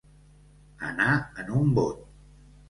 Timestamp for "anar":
0.87-1.11